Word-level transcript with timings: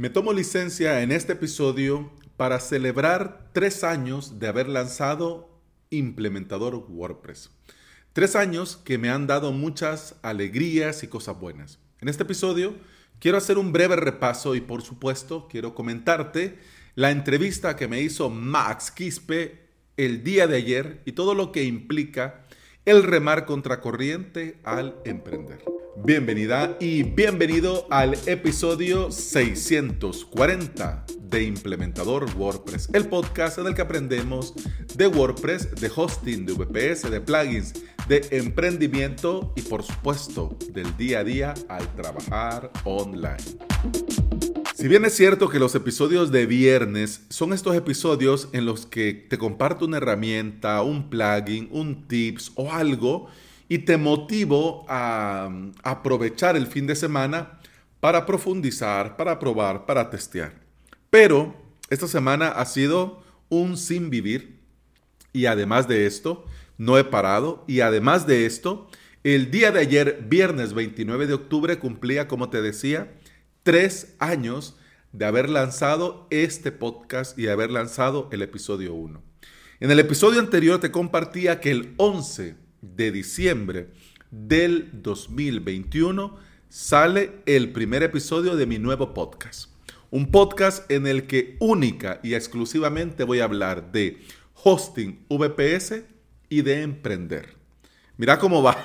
Me 0.00 0.08
tomo 0.08 0.32
licencia 0.32 1.02
en 1.02 1.12
este 1.12 1.34
episodio 1.34 2.10
para 2.38 2.58
celebrar 2.58 3.50
tres 3.52 3.84
años 3.84 4.38
de 4.38 4.48
haber 4.48 4.66
lanzado 4.66 5.60
Implementador 5.90 6.86
WordPress. 6.88 7.50
Tres 8.14 8.34
años 8.34 8.78
que 8.78 8.96
me 8.96 9.10
han 9.10 9.26
dado 9.26 9.52
muchas 9.52 10.16
alegrías 10.22 11.02
y 11.02 11.08
cosas 11.08 11.38
buenas. 11.38 11.80
En 12.00 12.08
este 12.08 12.22
episodio 12.22 12.76
quiero 13.18 13.36
hacer 13.36 13.58
un 13.58 13.72
breve 13.72 13.94
repaso 13.96 14.54
y 14.54 14.62
por 14.62 14.80
supuesto 14.80 15.48
quiero 15.50 15.74
comentarte 15.74 16.56
la 16.94 17.10
entrevista 17.10 17.76
que 17.76 17.86
me 17.86 18.00
hizo 18.00 18.30
Max 18.30 18.90
Quispe 18.90 19.66
el 19.98 20.24
día 20.24 20.46
de 20.46 20.56
ayer 20.56 21.02
y 21.04 21.12
todo 21.12 21.34
lo 21.34 21.52
que 21.52 21.64
implica 21.64 22.46
el 22.86 23.02
remar 23.02 23.44
contracorriente 23.44 24.60
al 24.64 24.96
emprender. 25.04 25.62
Bienvenida 25.96 26.76
y 26.80 27.02
bienvenido 27.02 27.86
al 27.90 28.16
episodio 28.26 29.10
640 29.10 31.04
de 31.20 31.42
Implementador 31.42 32.26
WordPress, 32.36 32.88
el 32.92 33.08
podcast 33.08 33.58
en 33.58 33.66
el 33.66 33.74
que 33.74 33.82
aprendemos 33.82 34.54
de 34.94 35.06
WordPress, 35.08 35.74
de 35.74 35.90
hosting, 35.94 36.46
de 36.46 36.52
VPS, 36.54 37.10
de 37.10 37.20
plugins, 37.20 37.74
de 38.08 38.26
emprendimiento 38.30 39.52
y 39.56 39.62
por 39.62 39.82
supuesto 39.82 40.56
del 40.72 40.96
día 40.96 41.20
a 41.20 41.24
día 41.24 41.54
al 41.68 41.86
trabajar 41.94 42.70
online. 42.84 43.36
Si 44.74 44.88
bien 44.88 45.04
es 45.04 45.14
cierto 45.14 45.50
que 45.50 45.58
los 45.58 45.74
episodios 45.74 46.30
de 46.30 46.46
viernes 46.46 47.26
son 47.28 47.52
estos 47.52 47.76
episodios 47.76 48.48
en 48.52 48.64
los 48.64 48.86
que 48.86 49.12
te 49.12 49.36
comparto 49.36 49.84
una 49.84 49.98
herramienta, 49.98 50.80
un 50.82 51.10
plugin, 51.10 51.68
un 51.70 52.08
tips 52.08 52.52
o 52.54 52.72
algo 52.72 53.28
y 53.70 53.78
te 53.78 53.96
motivo 53.96 54.84
a, 54.88 55.48
aprovechar 55.84 56.56
el 56.56 56.66
fin 56.66 56.88
de 56.88 56.96
semana 56.96 57.60
para 58.00 58.26
profundizar, 58.26 59.16
para 59.16 59.38
probar, 59.38 59.86
para 59.86 60.10
testear. 60.10 60.60
Pero 61.08 61.54
esta 61.88 62.08
semana 62.08 62.48
ha 62.48 62.64
sido 62.64 63.22
un 63.48 63.76
sin 63.76 64.10
vivir 64.10 64.58
y 65.32 65.46
además 65.46 65.86
de 65.86 66.06
esto, 66.06 66.44
no 66.78 66.98
he 66.98 67.04
parado 67.04 67.64
y 67.68 67.80
además 67.80 68.26
de 68.26 68.44
esto, 68.44 68.88
el 69.22 69.52
día 69.52 69.70
de 69.70 69.78
ayer, 69.78 70.26
viernes 70.28 70.74
29 70.74 71.28
de 71.28 71.34
octubre, 71.34 71.78
cumplía, 71.78 72.26
como 72.26 72.50
te 72.50 72.62
decía, 72.62 73.12
tres 73.62 74.16
años 74.18 74.76
de 75.12 75.26
haber 75.26 75.48
lanzado 75.48 76.26
este 76.30 76.72
podcast 76.72 77.38
y 77.38 77.42
de 77.42 77.52
haber 77.52 77.70
lanzado 77.70 78.28
el 78.32 78.42
episodio 78.42 78.94
1. 78.94 79.22
En 79.78 79.90
el 79.92 80.00
episodio 80.00 80.40
anterior 80.40 80.80
te 80.80 80.90
compartía 80.90 81.60
que 81.60 81.70
el 81.70 81.94
11 81.98 82.56
de 82.80 83.12
diciembre 83.12 83.88
del 84.30 84.90
2021 85.02 86.36
sale 86.68 87.32
el 87.46 87.72
primer 87.72 88.02
episodio 88.02 88.56
de 88.56 88.66
mi 88.66 88.78
nuevo 88.78 89.12
podcast. 89.12 89.70
Un 90.10 90.30
podcast 90.30 90.90
en 90.90 91.06
el 91.06 91.26
que 91.26 91.56
única 91.60 92.20
y 92.22 92.34
exclusivamente 92.34 93.24
voy 93.24 93.40
a 93.40 93.44
hablar 93.44 93.92
de 93.92 94.20
hosting 94.62 95.24
VPS 95.28 96.02
y 96.48 96.62
de 96.62 96.82
emprender. 96.82 97.60
Mira 98.16 98.38
cómo 98.38 98.62
va. 98.62 98.76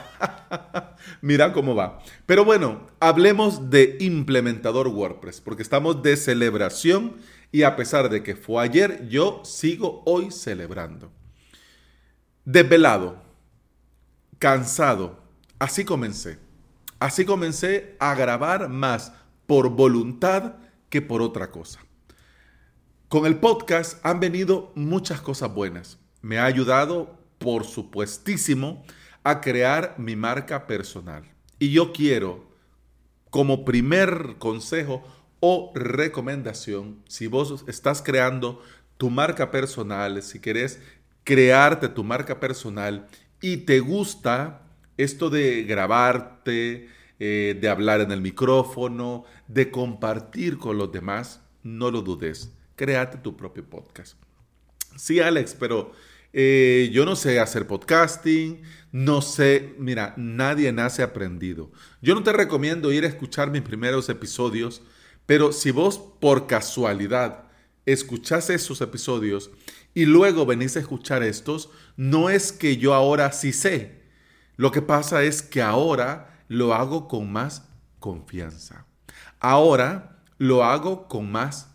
Mira 1.21 1.51
cómo 1.51 1.75
va. 1.75 1.99
Pero 2.25 2.45
bueno, 2.45 2.87
hablemos 2.99 3.69
de 3.69 3.97
implementador 3.99 4.87
WordPress, 4.87 5.41
porque 5.41 5.61
estamos 5.61 6.01
de 6.01 6.15
celebración 6.15 7.17
y 7.51 7.63
a 7.63 7.75
pesar 7.75 8.09
de 8.09 8.23
que 8.23 8.35
fue 8.35 8.63
ayer, 8.63 9.07
yo 9.09 9.41
sigo 9.43 10.03
hoy 10.05 10.31
celebrando. 10.31 11.11
Desvelado, 12.45 13.24
cansado. 14.39 15.23
Así 15.59 15.85
comencé. 15.85 16.39
Así 16.99 17.25
comencé 17.25 17.95
a 17.99 18.15
grabar 18.15 18.69
más 18.69 19.11
por 19.45 19.69
voluntad 19.69 20.55
que 20.89 21.01
por 21.01 21.21
otra 21.21 21.51
cosa. 21.51 21.79
Con 23.09 23.25
el 23.25 23.37
podcast 23.37 24.03
han 24.03 24.19
venido 24.19 24.71
muchas 24.75 25.21
cosas 25.21 25.53
buenas. 25.53 25.99
Me 26.21 26.39
ha 26.39 26.45
ayudado, 26.45 27.19
por 27.37 27.65
supuestísimo, 27.65 28.83
a 29.23 29.41
crear 29.41 29.95
mi 29.97 30.15
marca 30.15 30.67
personal. 30.67 31.23
Y 31.59 31.71
yo 31.71 31.93
quiero, 31.93 32.49
como 33.29 33.65
primer 33.65 34.35
consejo 34.39 35.03
o 35.39 35.71
recomendación, 35.75 37.03
si 37.07 37.27
vos 37.27 37.63
estás 37.67 38.01
creando 38.01 38.61
tu 38.97 39.09
marca 39.09 39.51
personal, 39.51 40.21
si 40.23 40.39
querés 40.39 40.79
crearte 41.23 41.89
tu 41.89 42.03
marca 42.03 42.39
personal 42.39 43.07
y 43.45 43.57
te 43.57 43.79
gusta 43.79 44.63
esto 44.97 45.29
de 45.29 45.65
grabarte, 45.65 46.89
eh, 47.19 47.55
de 47.61 47.69
hablar 47.69 48.01
en 48.01 48.11
el 48.11 48.19
micrófono, 48.19 49.23
de 49.47 49.69
compartir 49.69 50.57
con 50.57 50.79
los 50.79 50.91
demás, 50.91 51.41
no 51.61 51.91
lo 51.91 52.01
dudes. 52.01 52.51
Créate 52.75 53.19
tu 53.19 53.37
propio 53.37 53.63
podcast. 53.63 54.17
Sí, 54.95 55.19
Alex, 55.19 55.55
pero 55.59 55.91
eh, 56.33 56.89
yo 56.91 57.05
no 57.05 57.15
sé 57.15 57.39
hacer 57.39 57.67
podcasting, 57.67 58.63
no 58.91 59.21
sé, 59.21 59.75
mira, 59.77 60.15
nadie 60.17 60.71
nace 60.71 61.03
aprendido. 61.03 61.71
Yo 62.01 62.15
no 62.15 62.23
te 62.23 62.33
recomiendo 62.33 62.91
ir 62.91 63.03
a 63.03 63.09
escuchar 63.09 63.51
mis 63.51 63.61
primeros 63.61 64.09
episodios, 64.09 64.81
pero 65.27 65.51
si 65.51 65.69
vos 65.69 65.99
por 66.19 66.47
casualidad 66.47 67.43
escuchás 67.85 68.49
esos 68.49 68.81
episodios 68.81 69.51
y 69.95 70.05
luego 70.05 70.45
venís 70.45 70.75
a 70.75 70.81
escuchar 70.81 71.23
estos, 71.23 71.71
no 71.95 72.29
es 72.29 72.51
que 72.51 72.77
yo 72.77 72.93
ahora 72.93 73.31
sí 73.31 73.53
sé. 73.53 74.03
Lo 74.57 74.71
que 74.71 74.81
pasa 74.81 75.23
es 75.23 75.41
que 75.41 75.61
ahora 75.61 76.43
lo 76.49 76.75
hago 76.75 77.07
con 77.07 77.31
más 77.31 77.69
confianza. 77.99 78.85
Ahora 79.39 80.21
lo 80.37 80.65
hago 80.65 81.07
con 81.07 81.31
más 81.31 81.71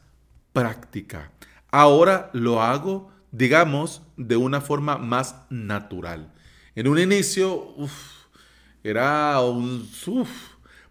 práctica. 0.53 1.33
Ahora 1.71 2.31
lo 2.35 2.63
hago, 2.63 3.11
digamos, 3.33 4.03
de 4.17 4.37
una 4.37 4.61
forma 4.61 4.99
más 4.99 5.37
natural. 5.49 6.33
En 6.75 6.89
un 6.89 6.99
inicio, 6.99 7.75
era 8.85 9.41
un 9.41 9.89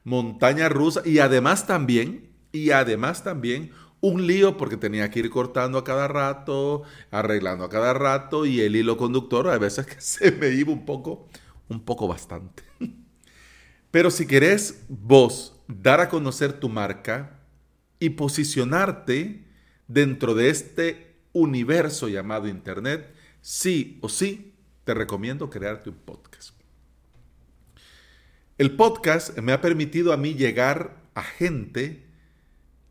montaña 0.03 0.67
rusa 0.67 1.01
y 1.05 1.19
además 1.19 1.67
también, 1.67 2.31
y 2.51 2.71
además 2.71 3.23
también 3.23 3.71
un 4.01 4.25
lío 4.25 4.57
porque 4.57 4.77
tenía 4.77 5.09
que 5.09 5.19
ir 5.19 5.29
cortando 5.29 5.77
a 5.77 5.83
cada 5.83 6.07
rato, 6.07 6.83
arreglando 7.11 7.65
a 7.65 7.69
cada 7.69 7.93
rato 7.93 8.45
y 8.45 8.61
el 8.61 8.75
hilo 8.75 8.97
conductor 8.97 9.49
a 9.49 9.57
veces 9.57 9.85
que 9.85 9.95
se 9.99 10.31
me 10.31 10.49
iba 10.49 10.71
un 10.71 10.85
poco, 10.85 11.27
un 11.67 11.81
poco 11.81 12.07
bastante. 12.07 12.63
Pero 13.91 14.11
si 14.11 14.27
querés 14.27 14.83
vos 14.87 15.59
dar 15.67 15.99
a 15.99 16.09
conocer 16.09 16.53
tu 16.53 16.69
marca 16.69 17.39
y 17.99 18.11
posicionarte 18.11 19.45
dentro 19.87 20.35
de 20.35 20.49
este 20.49 21.15
universo 21.33 22.07
llamado 22.07 22.47
Internet, 22.47 23.13
sí 23.41 23.99
o 24.01 24.09
sí, 24.09 24.53
te 24.83 24.93
recomiendo 24.93 25.49
crearte 25.49 25.89
un 25.89 25.97
podcast. 25.97 26.53
El 28.57 28.75
podcast 28.75 29.37
me 29.37 29.53
ha 29.53 29.61
permitido 29.61 30.13
a 30.13 30.17
mí 30.17 30.33
llegar 30.33 31.01
a 31.15 31.23
gente 31.23 32.08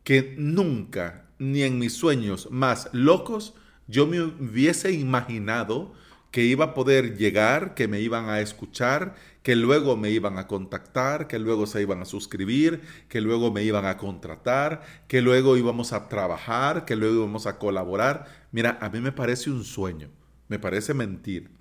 que 0.09 0.33
nunca, 0.39 1.27
ni 1.37 1.61
en 1.61 1.77
mis 1.77 1.93
sueños 1.93 2.47
más 2.49 2.89
locos, 2.93 3.53
yo 3.87 4.07
me 4.07 4.19
hubiese 4.19 4.91
imaginado 4.91 5.93
que 6.31 6.45
iba 6.45 6.65
a 6.65 6.73
poder 6.73 7.15
llegar, 7.15 7.75
que 7.75 7.87
me 7.87 8.01
iban 8.01 8.27
a 8.27 8.41
escuchar, 8.41 9.13
que 9.43 9.55
luego 9.55 9.97
me 9.97 10.09
iban 10.09 10.39
a 10.39 10.47
contactar, 10.47 11.27
que 11.27 11.37
luego 11.37 11.67
se 11.67 11.83
iban 11.83 12.01
a 12.01 12.05
suscribir, 12.05 12.81
que 13.07 13.21
luego 13.21 13.51
me 13.51 13.63
iban 13.63 13.85
a 13.85 13.97
contratar, 13.97 14.81
que 15.07 15.21
luego 15.21 15.57
íbamos 15.57 15.93
a 15.93 16.09
trabajar, 16.09 16.85
que 16.85 16.95
luego 16.95 17.17
íbamos 17.17 17.45
a 17.45 17.59
colaborar. 17.59 18.25
Mira, 18.51 18.79
a 18.81 18.89
mí 18.89 19.01
me 19.01 19.11
parece 19.11 19.51
un 19.51 19.63
sueño, 19.63 20.09
me 20.47 20.57
parece 20.57 20.95
mentir. 20.95 21.51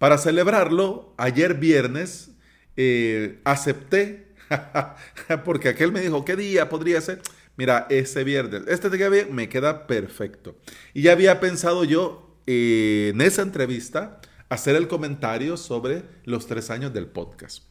Para 0.00 0.18
celebrarlo, 0.18 1.14
ayer 1.18 1.54
viernes 1.54 2.32
eh, 2.76 3.38
acepté, 3.44 4.26
porque 5.44 5.68
aquel 5.68 5.92
me 5.92 6.00
dijo, 6.00 6.24
¿qué 6.24 6.34
día 6.34 6.68
podría 6.68 7.00
ser? 7.00 7.22
Mira, 7.56 7.86
ese 7.90 8.24
viernes, 8.24 8.62
este 8.68 8.90
día 8.90 9.08
me 9.30 9.48
queda 9.48 9.86
perfecto. 9.86 10.56
Y 10.94 11.02
ya 11.02 11.12
había 11.12 11.40
pensado 11.40 11.84
yo 11.84 12.36
eh, 12.46 13.10
en 13.14 13.20
esa 13.20 13.42
entrevista 13.42 14.20
hacer 14.48 14.76
el 14.76 14.88
comentario 14.88 15.56
sobre 15.56 16.02
los 16.24 16.46
tres 16.46 16.70
años 16.70 16.92
del 16.92 17.06
podcast. 17.06 17.64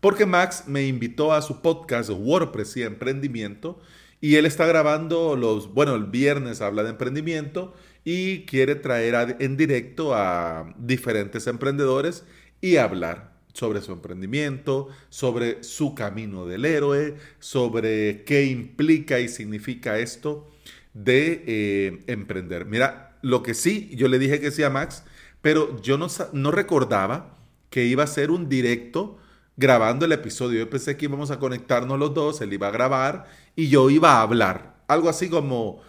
Porque 0.00 0.26
Max 0.26 0.64
me 0.66 0.86
invitó 0.86 1.32
a 1.32 1.42
su 1.42 1.62
podcast 1.62 2.10
WordPress 2.10 2.76
y 2.76 2.82
Emprendimiento 2.82 3.80
y 4.20 4.36
él 4.36 4.46
está 4.46 4.66
grabando 4.66 5.36
los, 5.36 5.72
bueno, 5.72 5.94
el 5.94 6.04
viernes 6.04 6.60
habla 6.60 6.82
de 6.82 6.90
emprendimiento 6.90 7.74
y 8.04 8.44
quiere 8.46 8.74
traer 8.74 9.36
en 9.40 9.56
directo 9.56 10.14
a 10.14 10.74
diferentes 10.78 11.46
emprendedores 11.46 12.24
y 12.60 12.76
hablar 12.76 13.32
sobre 13.52 13.80
su 13.80 13.92
emprendimiento, 13.92 14.88
sobre 15.08 15.62
su 15.62 15.94
camino 15.94 16.46
del 16.46 16.64
héroe, 16.64 17.16
sobre 17.38 18.24
qué 18.24 18.44
implica 18.44 19.20
y 19.20 19.28
significa 19.28 19.98
esto 19.98 20.50
de 20.94 21.44
eh, 21.46 22.02
emprender. 22.06 22.66
Mira, 22.66 23.18
lo 23.22 23.42
que 23.42 23.54
sí, 23.54 23.90
yo 23.94 24.08
le 24.08 24.18
dije 24.18 24.40
que 24.40 24.50
sí 24.50 24.62
a 24.62 24.70
Max, 24.70 25.04
pero 25.40 25.80
yo 25.82 25.98
no, 25.98 26.08
no 26.32 26.50
recordaba 26.50 27.36
que 27.70 27.84
iba 27.86 28.04
a 28.04 28.08
ser 28.08 28.30
un 28.30 28.48
directo 28.48 29.18
grabando 29.56 30.04
el 30.04 30.12
episodio. 30.12 30.60
Yo 30.60 30.70
pensé 30.70 30.96
que 30.96 31.06
íbamos 31.06 31.30
a 31.30 31.38
conectarnos 31.38 31.98
los 31.98 32.14
dos, 32.14 32.40
él 32.40 32.52
iba 32.52 32.68
a 32.68 32.72
grabar 32.72 33.26
y 33.56 33.68
yo 33.68 33.90
iba 33.90 34.12
a 34.12 34.22
hablar 34.22 34.72
algo 34.92 35.08
así 35.08 35.28
como 35.28 35.80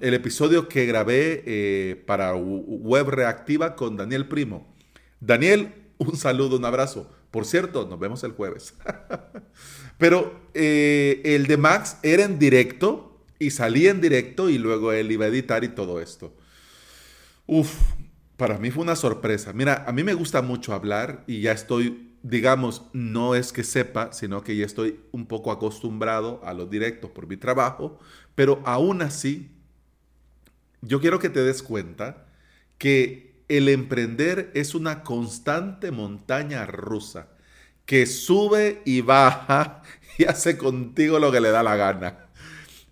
el 0.00 0.12
episodio 0.12 0.68
que 0.68 0.84
grabé 0.84 1.42
eh, 1.46 2.04
para 2.06 2.34
Web 2.34 3.08
Reactiva 3.08 3.76
con 3.76 3.96
Daniel 3.96 4.26
Primo. 4.28 4.74
Daniel, 5.20 5.72
un 5.98 6.16
saludo, 6.16 6.56
un 6.56 6.64
abrazo. 6.64 7.10
Por 7.30 7.44
cierto, 7.44 7.86
nos 7.86 7.98
vemos 7.98 8.24
el 8.24 8.32
jueves. 8.32 8.74
Pero 9.98 10.40
eh, 10.54 11.20
el 11.24 11.46
de 11.46 11.56
Max 11.56 11.98
era 12.02 12.24
en 12.24 12.38
directo 12.38 13.20
y 13.38 13.50
salía 13.50 13.90
en 13.90 14.00
directo 14.00 14.48
y 14.48 14.58
luego 14.58 14.92
él 14.92 15.10
iba 15.12 15.24
a 15.24 15.28
editar 15.28 15.64
y 15.64 15.68
todo 15.68 16.00
esto. 16.00 16.34
Uf, 17.46 17.74
para 18.36 18.58
mí 18.58 18.70
fue 18.70 18.82
una 18.82 18.96
sorpresa. 18.96 19.52
Mira, 19.52 19.84
a 19.86 19.92
mí 19.92 20.04
me 20.04 20.14
gusta 20.14 20.42
mucho 20.42 20.72
hablar 20.72 21.24
y 21.26 21.40
ya 21.40 21.52
estoy, 21.52 22.14
digamos, 22.22 22.82
no 22.92 23.34
es 23.34 23.52
que 23.52 23.64
sepa, 23.64 24.12
sino 24.12 24.42
que 24.42 24.56
ya 24.56 24.64
estoy 24.64 25.00
un 25.12 25.26
poco 25.26 25.50
acostumbrado 25.50 26.40
a 26.44 26.54
los 26.54 26.70
directos 26.70 27.10
por 27.10 27.26
mi 27.26 27.36
trabajo, 27.36 27.98
pero 28.34 28.62
aún 28.64 29.02
así, 29.02 29.50
yo 30.82 31.00
quiero 31.00 31.18
que 31.18 31.28
te 31.28 31.42
des 31.42 31.62
cuenta 31.62 32.26
que 32.78 33.27
el 33.48 33.68
emprender 33.68 34.50
es 34.54 34.74
una 34.74 35.02
constante 35.02 35.90
montaña 35.90 36.66
rusa 36.66 37.28
que 37.86 38.06
sube 38.06 38.82
y 38.84 39.00
baja 39.00 39.82
y 40.18 40.24
hace 40.24 40.58
contigo 40.58 41.18
lo 41.18 41.32
que 41.32 41.40
le 41.40 41.50
da 41.50 41.62
la 41.62 41.76
gana. 41.76 42.26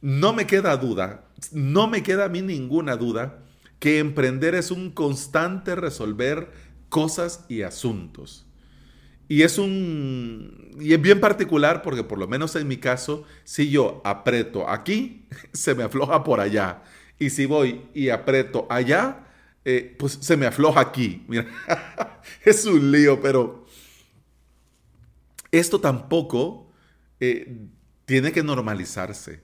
No 0.00 0.32
me 0.32 0.47
queda 0.47 0.76
duda, 0.76 1.26
no 1.53 1.88
me 1.88 2.03
queda 2.03 2.26
a 2.26 2.29
mí 2.29 2.43
ninguna 2.43 2.97
duda 2.97 3.43
que 3.79 3.99
emprender 3.99 4.55
es 4.55 4.70
un 4.70 4.91
constante 4.91 5.75
resolver 5.75 6.50
cosas 6.88 7.44
y 7.49 7.62
asuntos. 7.62 8.47
Y 9.29 9.43
es 9.43 9.59
un. 9.59 10.70
Y 10.81 10.93
es 10.94 11.02
bien 11.02 11.20
particular 11.20 11.82
porque, 11.82 12.05
por 12.05 12.19
lo 12.19 12.29
menos 12.29 12.55
en 12.56 12.69
mi 12.69 12.76
caso, 12.76 13.25
si 13.44 13.70
yo 13.70 14.00
aprieto 14.05 14.69
aquí, 14.69 15.26
se 15.52 15.75
me 15.75 15.82
afloja 15.82 16.23
por 16.25 16.41
allá. 16.41 16.82
Y 17.19 17.31
si 17.31 17.47
voy 17.47 17.82
y 17.93 18.11
aprieto 18.11 18.67
allá, 18.70 19.25
eh, 19.68 19.96
pues 19.98 20.18
se 20.20 20.36
me 20.36 20.46
afloja 20.46 20.80
aquí. 20.80 21.24
Mira, 21.26 21.46
es 22.44 22.64
un 22.64 22.92
lío, 22.92 23.20
pero 23.20 23.66
esto 25.50 25.80
tampoco 25.80 26.72
eh, 27.20 27.66
tiene 28.04 28.30
que 28.32 28.42
normalizarse, 28.42 29.42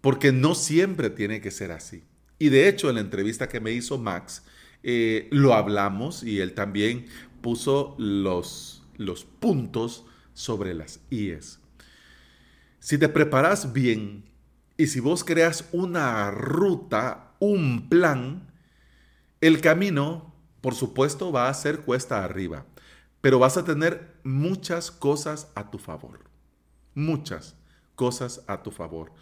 porque 0.00 0.32
no 0.32 0.54
siempre 0.54 1.10
tiene 1.10 1.40
que 1.40 1.50
ser 1.50 1.72
así. 1.72 2.04
Y 2.38 2.50
de 2.50 2.68
hecho, 2.68 2.90
en 2.90 2.96
la 2.96 3.00
entrevista 3.00 3.48
que 3.48 3.60
me 3.60 3.72
hizo 3.72 3.96
Max, 3.96 4.44
eh, 4.82 5.28
lo 5.30 5.54
hablamos 5.54 6.22
y 6.22 6.40
él 6.40 6.52
también 6.52 7.06
puso 7.40 7.96
los 7.98 8.74
los 8.96 9.24
puntos 9.24 10.04
sobre 10.32 10.74
las 10.74 11.00
IES. 11.10 11.60
Si 12.80 12.98
te 12.98 13.08
preparas 13.08 13.72
bien 13.72 14.24
y 14.76 14.88
si 14.88 15.00
vos 15.00 15.24
creas 15.24 15.68
una 15.72 16.30
ruta, 16.30 17.34
un 17.38 17.88
plan, 17.88 18.52
el 19.46 19.60
camino, 19.60 20.34
por 20.62 20.74
supuesto, 20.74 21.30
va 21.30 21.50
a 21.50 21.54
ser 21.54 21.80
cuesta 21.80 22.24
arriba, 22.24 22.64
pero 23.20 23.38
vas 23.38 23.58
a 23.58 23.64
tener 23.64 24.14
muchas 24.22 24.90
cosas 24.90 25.48
a 25.54 25.70
tu 25.70 25.78
favor. 25.78 26.20
Muchas 26.94 27.54
cosas 27.94 28.42
a 28.46 28.62
tu 28.62 28.70
favor. 28.70 29.12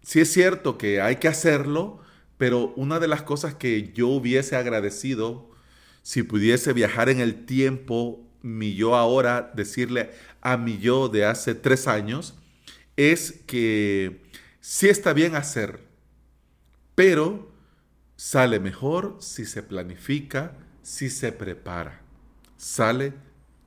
Si 0.00 0.20
es 0.20 0.32
cierto 0.32 0.78
que 0.78 1.02
hay 1.02 1.16
que 1.16 1.28
hacerlo, 1.28 2.00
pero 2.38 2.72
una 2.76 2.98
de 2.98 3.08
las 3.08 3.22
cosas 3.22 3.56
que 3.56 3.92
yo 3.92 4.08
hubiese 4.08 4.56
agradecido 4.56 5.50
si 6.02 6.22
pudiese 6.22 6.72
viajar 6.72 7.10
en 7.10 7.20
el 7.20 7.44
tiempo 7.44 8.26
mi 8.40 8.74
yo 8.74 8.96
ahora, 8.96 9.52
decirle 9.54 10.12
a 10.40 10.56
mi 10.56 10.78
yo 10.78 11.10
de 11.10 11.26
hace 11.26 11.54
tres 11.54 11.86
años, 11.86 12.38
es 12.96 13.32
que 13.46 14.22
sí 14.60 14.88
está 14.88 15.12
bien 15.12 15.36
hacer, 15.36 15.80
pero 16.94 17.47
sale 18.18 18.58
mejor 18.58 19.16
si 19.20 19.44
se 19.44 19.62
planifica, 19.62 20.58
si 20.82 21.08
se 21.08 21.30
prepara. 21.30 22.02
Sale 22.56 23.12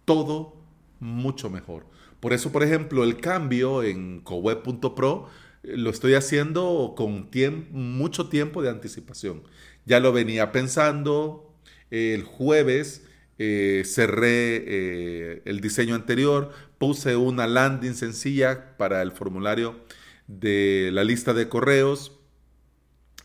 todo 0.04 0.58
mucho 1.00 1.50
mejor. 1.50 1.86
Por 2.20 2.34
eso, 2.34 2.52
por 2.52 2.62
ejemplo, 2.62 3.06
el 3.06 3.22
cambio 3.22 3.82
en 3.82 4.20
coweb.pro 4.20 5.30
eh, 5.64 5.78
lo 5.78 5.90
estoy 5.90 6.16
haciendo 6.16 6.96
con 6.98 7.30
mucho 7.72 8.28
tiempo 8.28 8.62
de 8.62 8.70
anticipación. 8.70 9.44
Ya 9.86 10.02
lo 10.02 10.12
venía 10.12 10.52
pensando 10.52 11.56
el 11.90 12.24
jueves 12.24 13.06
eh, 13.44 13.84
cerré 13.86 14.64
eh, 14.68 15.42
el 15.46 15.62
diseño 15.62 15.96
anterior, 15.96 16.52
puse 16.78 17.16
una 17.16 17.48
landing 17.48 17.96
sencilla 17.96 18.78
para 18.78 19.02
el 19.02 19.14
formulario 19.14 19.80
de 20.28 20.92
la 20.94 21.04
lista 21.04 21.34
de 21.34 21.50
correos 21.50 22.20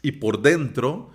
y 0.00 0.12
por 0.12 0.40
dentro 0.40 1.10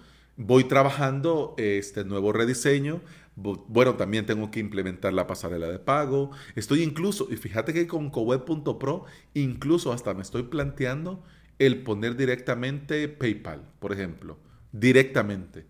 voy 0.45 0.65
trabajando 0.65 1.55
este 1.57 2.03
nuevo 2.03 2.31
rediseño. 2.33 3.01
Bueno, 3.35 3.95
también 3.95 4.25
tengo 4.25 4.51
que 4.51 4.59
implementar 4.59 5.13
la 5.13 5.25
pasarela 5.27 5.67
de 5.67 5.79
pago. 5.79 6.31
Estoy 6.55 6.83
incluso, 6.83 7.27
y 7.31 7.37
fíjate 7.37 7.73
que 7.73 7.87
con 7.87 8.09
coweb.pro, 8.09 9.05
incluso 9.33 9.93
hasta 9.93 10.13
me 10.13 10.21
estoy 10.21 10.43
planteando 10.43 11.23
el 11.59 11.83
poner 11.83 12.15
directamente 12.15 13.07
PayPal, 13.07 13.61
por 13.79 13.93
ejemplo, 13.93 14.37
directamente. 14.71 15.65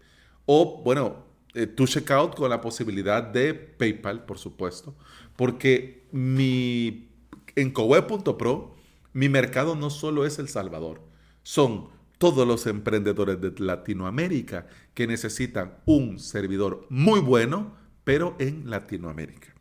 O, 0.46 0.82
bueno, 0.84 1.26
eh, 1.54 1.68
tu 1.68 1.86
checkout 1.86 2.36
con 2.36 2.50
la 2.50 2.62
posibilidad 2.62 3.22
de 3.22 3.54
PayPal, 3.54 4.26
por 4.26 4.38
supuesto, 4.38 4.96
porque 5.36 6.08
mi, 6.12 7.10
en 7.56 7.72
coweb.pro 7.72 8.76
mi 9.14 9.28
mercado 9.28 9.76
no 9.76 9.90
solo 9.90 10.26
es 10.26 10.40
El 10.40 10.48
Salvador, 10.48 11.02
son 11.44 11.90
todos 12.22 12.48
los 12.48 12.68
emprendedores 12.68 13.42
de 13.42 13.52
Latinoamérica 13.58 14.68
que 14.94 15.08
necesitan 15.08 15.80
un 15.86 16.20
servidor 16.20 16.86
muy 16.88 17.20
bueno, 17.20 17.76
pero 18.04 18.36
en 18.38 18.70
Latinoamérica. 18.70 19.56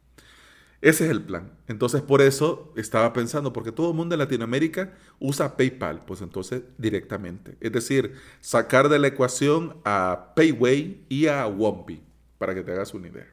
Ese 0.82 1.06
es 1.06 1.10
el 1.10 1.22
plan. 1.22 1.52
Entonces, 1.68 2.02
por 2.02 2.20
eso 2.20 2.70
estaba 2.76 3.14
pensando, 3.14 3.54
porque 3.54 3.72
todo 3.72 3.92
el 3.92 3.96
mundo 3.96 4.14
en 4.14 4.18
Latinoamérica 4.18 4.92
usa 5.18 5.56
PayPal, 5.56 6.04
pues 6.04 6.20
entonces 6.20 6.60
directamente. 6.76 7.56
Es 7.60 7.72
decir, 7.72 8.16
sacar 8.42 8.90
de 8.90 8.98
la 8.98 9.06
ecuación 9.06 9.78
a 9.86 10.34
Payway 10.36 11.06
y 11.08 11.28
a 11.28 11.46
Wompy, 11.46 12.02
para 12.36 12.54
que 12.54 12.62
te 12.62 12.72
hagas 12.72 12.92
una 12.92 13.08
idea. 13.08 13.32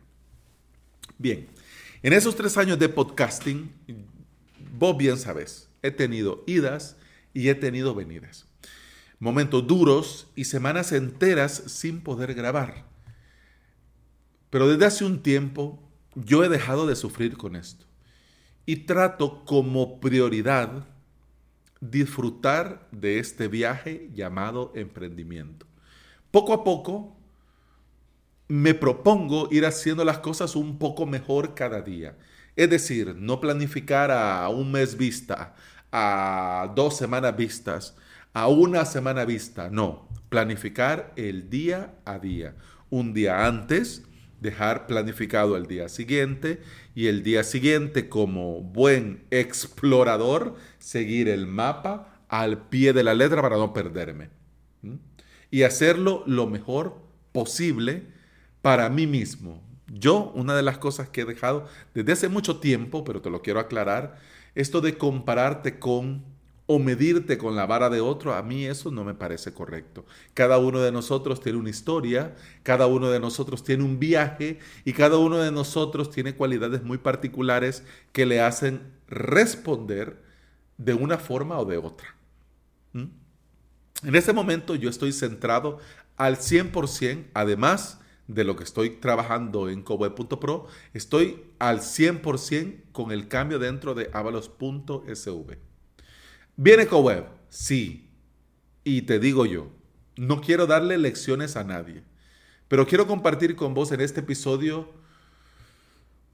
Bien, 1.17 1.47
en 2.01 2.13
esos 2.13 2.33
tres 2.33 2.55
años 2.55 2.79
de 2.79 2.87
podcasting, 2.87 3.69
vos 4.79 4.95
bien 4.95 5.17
sabes, 5.17 5.67
he 5.81 5.91
tenido 5.91 6.45
idas 6.47 6.95
y 7.33 7.49
he 7.49 7.55
tenido 7.55 7.93
venidas. 7.93 8.47
Momentos 9.19 9.65
duros 9.65 10.27
y 10.35 10.45
semanas 10.45 10.91
enteras 10.91 11.63
sin 11.67 12.01
poder 12.01 12.33
grabar. 12.33 12.85
Pero 14.49 14.67
desde 14.67 14.85
hace 14.85 15.05
un 15.05 15.21
tiempo 15.21 15.79
yo 16.15 16.43
he 16.43 16.49
dejado 16.49 16.87
de 16.87 16.95
sufrir 16.95 17.37
con 17.37 17.55
esto 17.55 17.85
y 18.65 18.77
trato 18.85 19.45
como 19.45 19.99
prioridad 19.99 20.85
disfrutar 21.79 22.87
de 22.91 23.19
este 23.19 23.47
viaje 23.47 24.09
llamado 24.13 24.71
emprendimiento. 24.75 25.65
Poco 26.31 26.53
a 26.53 26.63
poco 26.63 27.15
me 28.47 28.73
propongo 28.73 29.49
ir 29.51 29.65
haciendo 29.65 30.05
las 30.05 30.19
cosas 30.19 30.55
un 30.55 30.77
poco 30.77 31.05
mejor 31.05 31.53
cada 31.53 31.81
día. 31.81 32.17
Es 32.55 32.69
decir, 32.69 33.15
no 33.15 33.39
planificar 33.39 34.11
a 34.11 34.47
un 34.49 34.71
mes 34.71 34.97
vista, 34.97 35.55
a 35.91 36.71
dos 36.75 36.97
semanas 36.97 37.35
vistas, 37.35 37.95
a 38.37 38.49
una 38.49 38.85
semana 38.85 39.25
vista. 39.25 39.71
No, 39.71 40.07
planificar 40.29 41.11
el 41.15 41.49
día 41.49 41.95
a 42.05 42.19
día. 42.19 42.53
Un 42.91 43.15
día 43.15 43.47
antes, 43.47 44.03
dejar 44.39 44.85
planificado 44.85 45.57
el 45.57 45.65
día 45.65 45.89
siguiente 45.89 46.61
y 46.93 47.07
el 47.07 47.23
día 47.23 47.43
siguiente 47.43 48.09
como 48.09 48.61
buen 48.61 49.23
explorador 49.31 50.55
seguir 50.77 51.29
el 51.29 51.47
mapa 51.47 52.21
al 52.27 52.67
pie 52.69 52.93
de 52.93 53.03
la 53.03 53.15
letra 53.15 53.41
para 53.41 53.57
no 53.57 53.73
perderme. 53.73 54.29
Y 55.49 55.63
hacerlo 55.63 56.23
lo 56.27 56.45
mejor 56.45 57.01
posible 57.31 58.03
para 58.61 58.87
mí 58.89 59.07
mismo. 59.07 59.63
Yo, 59.87 60.31
una 60.35 60.55
de 60.55 60.61
las 60.61 60.77
cosas 60.77 61.09
que 61.09 61.21
he 61.21 61.25
dejado 61.25 61.65
desde 61.95 62.11
hace 62.11 62.29
mucho 62.29 62.59
tiempo, 62.59 63.03
pero 63.03 63.19
te 63.19 63.31
lo 63.31 63.41
quiero 63.41 63.59
aclarar, 63.59 64.19
esto 64.53 64.79
de 64.79 64.95
compararte 64.95 65.79
con 65.79 66.36
o 66.69 66.79
medirte 66.79 67.37
con 67.37 67.55
la 67.55 67.65
vara 67.65 67.89
de 67.89 68.01
otro, 68.01 68.33
a 68.33 68.43
mí 68.43 68.65
eso 68.65 68.91
no 68.91 69.05
me 69.05 69.13
parece 69.13 69.53
correcto. 69.53 70.05
Cada 70.33 70.57
uno 70.57 70.81
de 70.81 70.91
nosotros 70.91 71.39
tiene 71.39 71.57
una 71.57 71.69
historia, 71.69 72.35
cada 72.61 72.87
uno 72.87 73.09
de 73.09 73.21
nosotros 73.21 73.63
tiene 73.63 73.83
un 73.83 73.99
viaje 73.99 74.59
y 74.83 74.91
cada 74.91 75.17
uno 75.17 75.37
de 75.37 75.51
nosotros 75.51 76.11
tiene 76.11 76.35
cualidades 76.35 76.83
muy 76.83 76.97
particulares 76.97 77.83
que 78.11 78.25
le 78.25 78.41
hacen 78.41 78.81
responder 79.07 80.21
de 80.77 80.93
una 80.93 81.17
forma 81.17 81.57
o 81.57 81.63
de 81.63 81.77
otra. 81.77 82.15
¿Mm? 82.91 83.05
En 84.03 84.15
este 84.15 84.33
momento 84.33 84.75
yo 84.75 84.89
estoy 84.89 85.13
centrado 85.13 85.79
al 86.17 86.35
100%, 86.35 87.27
además 87.33 88.01
de 88.27 88.43
lo 88.43 88.57
que 88.57 88.65
estoy 88.65 88.89
trabajando 88.89 89.69
en 89.69 89.83
coweb.pro, 89.83 90.67
estoy 90.93 91.45
al 91.59 91.79
100% 91.79 92.91
con 92.91 93.13
el 93.13 93.29
cambio 93.29 93.57
dentro 93.57 93.93
de 93.93 94.09
avalos.sv. 94.11 95.66
¿Viene 96.59 96.87
CoWeb? 96.87 97.25
Sí. 97.49 98.09
y 98.83 99.03
te 99.03 99.19
digo 99.19 99.45
yo, 99.45 99.69
no 100.15 100.41
quiero 100.41 100.65
darle 100.65 100.97
lecciones 100.97 101.55
a 101.55 101.63
nadie, 101.63 102.03
pero 102.67 102.87
quiero 102.87 103.05
compartir 103.05 103.55
con 103.55 103.75
vos 103.75 103.91
en 103.91 104.01
este 104.01 104.21
episodio, 104.21 104.89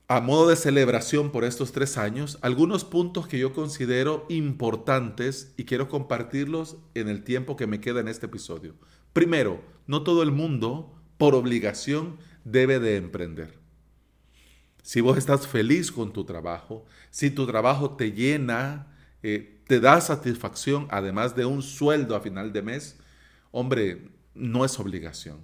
a 0.07 0.21
modo 0.21 0.47
de 0.47 0.55
celebración 0.55 1.31
por 1.31 1.43
estos 1.43 1.73
tres 1.73 1.97
años, 1.97 2.37
algunos 2.41 2.85
puntos 2.85 3.27
que 3.27 3.37
yo 3.37 3.51
considero 3.51 4.25
importantes 4.29 5.53
y 5.57 5.65
quiero 5.65 5.89
compartirlos 5.89 6.77
en 6.93 7.09
el 7.09 7.23
tiempo 7.25 7.57
que 7.57 7.67
me 7.67 7.81
queda 7.81 7.99
en 7.99 8.07
este 8.07 8.27
episodio. 8.27 8.75
Primero, 9.11 9.61
no 9.87 10.03
todo 10.03 10.23
el 10.23 10.31
mundo, 10.31 10.95
por 11.17 11.35
obligación, 11.35 12.17
debe 12.45 12.79
de 12.79 12.95
emprender. 12.95 13.59
Si 14.83 15.01
vos 15.01 15.17
estás 15.17 15.47
feliz 15.47 15.91
con 15.91 16.13
tu 16.13 16.23
trabajo, 16.23 16.85
si 17.09 17.29
tu 17.29 17.45
trabajo 17.45 17.97
te 17.97 18.11
llena, 18.11 18.92
eh, 19.23 19.61
te 19.67 19.79
da 19.79 20.01
satisfacción, 20.01 20.87
además 20.91 21.35
de 21.35 21.45
un 21.45 21.61
sueldo 21.61 22.15
a 22.15 22.21
final 22.21 22.53
de 22.53 22.61
mes, 22.61 22.99
hombre, 23.51 24.09
no 24.35 24.65
es 24.65 24.79
obligación. 24.79 25.39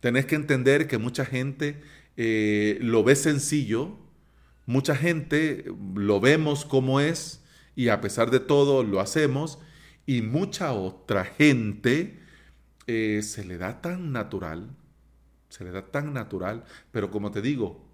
Tenés 0.00 0.26
que 0.26 0.34
entender 0.34 0.86
que 0.86 0.98
mucha 0.98 1.24
gente 1.24 1.80
eh, 2.16 2.78
lo 2.80 3.02
ve 3.04 3.16
sencillo, 3.16 3.96
mucha 4.66 4.94
gente 4.94 5.64
lo 5.94 6.20
vemos 6.20 6.64
como 6.64 7.00
es 7.00 7.42
y 7.74 7.88
a 7.88 8.00
pesar 8.00 8.30
de 8.30 8.40
todo 8.40 8.84
lo 8.84 9.00
hacemos 9.00 9.58
y 10.06 10.22
mucha 10.22 10.72
otra 10.72 11.24
gente 11.24 12.20
eh, 12.86 13.20
se 13.22 13.44
le 13.44 13.58
da 13.58 13.80
tan 13.80 14.12
natural, 14.12 14.76
se 15.48 15.64
le 15.64 15.70
da 15.70 15.86
tan 15.86 16.12
natural, 16.12 16.64
pero 16.90 17.10
como 17.10 17.30
te 17.30 17.40
digo, 17.40 17.88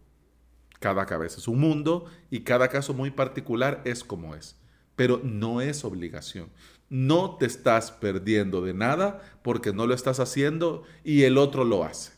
cada 0.80 1.06
cabeza 1.06 1.38
es 1.38 1.48
un 1.48 1.60
mundo 1.60 2.06
y 2.30 2.40
cada 2.40 2.68
caso 2.68 2.94
muy 2.94 3.10
particular 3.10 3.82
es 3.84 4.04
como 4.04 4.34
es, 4.34 4.56
pero 4.98 5.20
no 5.22 5.60
es 5.60 5.84
obligación. 5.84 6.48
No 6.90 7.36
te 7.36 7.46
estás 7.46 7.92
perdiendo 7.92 8.62
de 8.62 8.74
nada 8.74 9.22
porque 9.42 9.72
no 9.72 9.86
lo 9.86 9.94
estás 9.94 10.18
haciendo 10.18 10.82
y 11.04 11.22
el 11.22 11.38
otro 11.38 11.62
lo 11.62 11.84
hace. 11.84 12.10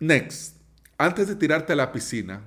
Next, 0.00 0.56
antes 0.98 1.28
de 1.28 1.36
tirarte 1.36 1.72
a 1.72 1.76
la 1.76 1.92
piscina, 1.92 2.42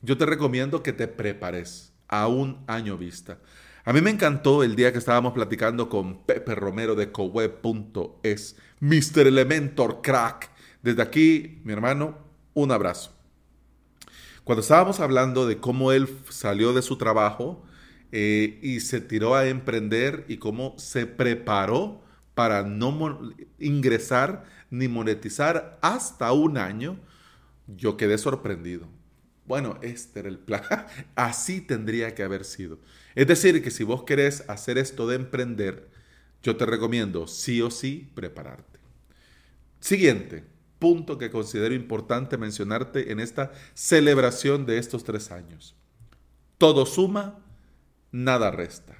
yo 0.00 0.16
te 0.16 0.26
recomiendo 0.26 0.80
que 0.84 0.92
te 0.92 1.08
prepares 1.08 1.92
a 2.06 2.28
un 2.28 2.62
año 2.68 2.96
vista. 2.96 3.40
A 3.84 3.92
mí 3.92 4.00
me 4.00 4.10
encantó 4.10 4.62
el 4.62 4.76
día 4.76 4.92
que 4.92 4.98
estábamos 4.98 5.32
platicando 5.32 5.88
con 5.88 6.22
Pepe 6.22 6.54
Romero 6.54 6.94
de 6.94 7.10
coweb.es, 7.10 8.56
Mr. 8.78 9.26
Elementor 9.26 10.02
Crack. 10.02 10.50
Desde 10.82 11.02
aquí, 11.02 11.60
mi 11.64 11.72
hermano, 11.72 12.16
un 12.54 12.70
abrazo. 12.70 13.19
Cuando 14.50 14.62
estábamos 14.62 14.98
hablando 14.98 15.46
de 15.46 15.58
cómo 15.58 15.92
él 15.92 16.08
salió 16.28 16.72
de 16.72 16.82
su 16.82 16.98
trabajo 16.98 17.62
eh, 18.10 18.58
y 18.62 18.80
se 18.80 19.00
tiró 19.00 19.36
a 19.36 19.46
emprender 19.46 20.24
y 20.26 20.38
cómo 20.38 20.74
se 20.76 21.06
preparó 21.06 22.02
para 22.34 22.64
no 22.64 23.32
ingresar 23.60 24.46
ni 24.68 24.88
monetizar 24.88 25.78
hasta 25.82 26.32
un 26.32 26.58
año, 26.58 26.98
yo 27.68 27.96
quedé 27.96 28.18
sorprendido. 28.18 28.88
Bueno, 29.46 29.78
este 29.82 30.18
era 30.18 30.28
el 30.28 30.40
plan. 30.40 30.64
Así 31.14 31.60
tendría 31.60 32.16
que 32.16 32.24
haber 32.24 32.44
sido. 32.44 32.80
Es 33.14 33.28
decir, 33.28 33.62
que 33.62 33.70
si 33.70 33.84
vos 33.84 34.02
querés 34.02 34.42
hacer 34.48 34.78
esto 34.78 35.06
de 35.06 35.14
emprender, 35.14 35.88
yo 36.42 36.56
te 36.56 36.66
recomiendo 36.66 37.28
sí 37.28 37.62
o 37.62 37.70
sí 37.70 38.10
prepararte. 38.16 38.80
Siguiente, 39.78 40.42
punto 40.80 41.18
que 41.18 41.30
considero 41.30 41.74
importante 41.74 42.36
mencionarte 42.36 43.12
en 43.12 43.20
esta 43.20 43.52
celebración 43.74 44.66
de 44.66 44.78
estos 44.78 45.04
tres 45.04 45.30
años. 45.30 45.76
Todo 46.58 46.84
suma, 46.86 47.38
nada 48.10 48.50
resta. 48.50 48.96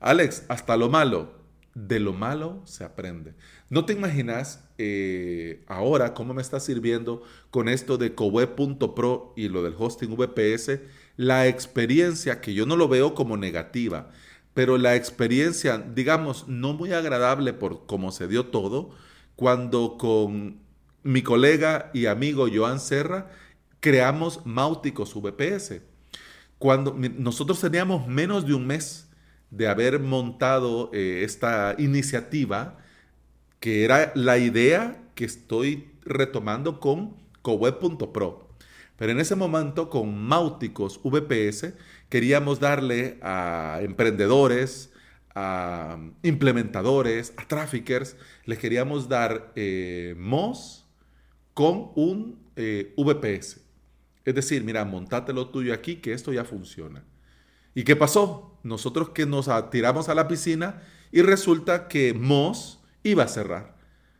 Alex, 0.00 0.44
hasta 0.48 0.76
lo 0.78 0.88
malo, 0.88 1.34
de 1.74 2.00
lo 2.00 2.12
malo 2.12 2.62
se 2.64 2.84
aprende. 2.84 3.34
No 3.68 3.84
te 3.84 3.92
imaginas 3.92 4.64
eh, 4.78 5.64
ahora 5.66 6.14
cómo 6.14 6.34
me 6.34 6.42
está 6.42 6.60
sirviendo 6.60 7.22
con 7.50 7.68
esto 7.68 7.98
de 7.98 8.14
coweb.pro 8.14 9.34
y 9.36 9.48
lo 9.48 9.62
del 9.62 9.74
hosting 9.76 10.16
VPS, 10.16 10.80
la 11.16 11.48
experiencia 11.48 12.40
que 12.40 12.54
yo 12.54 12.64
no 12.66 12.76
lo 12.76 12.88
veo 12.88 13.14
como 13.14 13.36
negativa, 13.36 14.10
pero 14.54 14.78
la 14.78 14.94
experiencia, 14.94 15.78
digamos, 15.78 16.46
no 16.46 16.74
muy 16.74 16.92
agradable 16.92 17.52
por 17.52 17.86
cómo 17.86 18.12
se 18.12 18.28
dio 18.28 18.46
todo, 18.46 18.90
cuando 19.34 19.98
con 19.98 20.63
mi 21.04 21.22
colega 21.22 21.90
y 21.94 22.06
amigo 22.06 22.48
Joan 22.52 22.80
Serra 22.80 23.30
creamos 23.80 24.44
Máuticos 24.44 25.14
VPS. 25.14 25.82
Cuando 26.58 26.96
nosotros 27.18 27.60
teníamos 27.60 28.08
menos 28.08 28.46
de 28.46 28.54
un 28.54 28.66
mes 28.66 29.10
de 29.50 29.68
haber 29.68 30.00
montado 30.00 30.90
eh, 30.94 31.22
esta 31.22 31.74
iniciativa, 31.78 32.78
que 33.60 33.84
era 33.84 34.12
la 34.14 34.38
idea 34.38 35.02
que 35.14 35.26
estoy 35.26 35.92
retomando 36.04 36.80
con 36.80 37.16
coweb.pro. 37.42 38.48
Pero 38.96 39.12
en 39.12 39.20
ese 39.20 39.36
momento, 39.36 39.90
con 39.90 40.16
Máuticos 40.16 41.00
VPS, 41.02 41.74
queríamos 42.08 42.60
darle 42.60 43.18
a 43.22 43.80
emprendedores, 43.82 44.92
a 45.34 45.98
implementadores, 46.22 47.34
a 47.36 47.46
traffickers, 47.46 48.16
les 48.44 48.58
queríamos 48.58 49.08
dar 49.08 49.52
eh, 49.56 50.14
MOS, 50.16 50.83
con 51.54 51.92
un 51.94 52.38
eh, 52.56 52.92
VPS. 52.96 53.60
Es 54.24 54.34
decir, 54.34 54.64
mira, 54.64 54.84
montate 54.84 55.32
lo 55.32 55.48
tuyo 55.48 55.72
aquí, 55.72 55.96
que 55.96 56.12
esto 56.12 56.32
ya 56.32 56.44
funciona. 56.44 57.04
¿Y 57.74 57.84
qué 57.84 57.96
pasó? 57.96 58.58
Nosotros 58.62 59.10
que 59.10 59.26
nos 59.26 59.48
tiramos 59.70 60.08
a 60.08 60.14
la 60.14 60.28
piscina 60.28 60.82
y 61.12 61.22
resulta 61.22 61.88
que 61.88 62.14
Moss 62.14 62.80
iba 63.02 63.24
a 63.24 63.28
cerrar. 63.28 63.76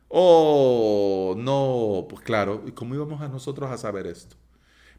Oh, 0.09 1.35
no, 1.37 2.07
pues 2.09 2.23
claro, 2.23 2.63
¿y 2.67 2.73
cómo 2.73 2.95
íbamos 2.95 3.21
a 3.21 3.29
nosotros 3.29 3.71
a 3.71 3.79
saber 3.79 4.07
esto? 4.07 4.37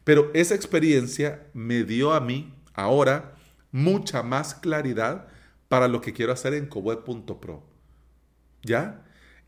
Pero 0.04 0.30
esa 0.34 0.54
experiencia 0.54 1.46
me 1.54 1.84
dio 1.84 2.12
a 2.12 2.20
mí 2.20 2.54
ahora 2.74 3.34
mucha 3.72 4.22
más 4.22 4.54
claridad 4.54 5.28
para 5.68 5.88
lo 5.88 6.00
que 6.00 6.12
quiero 6.12 6.32
hacer 6.32 6.54
en 6.54 6.66
coweb.pro. 6.66 7.64
¿Ya? 8.62 9.05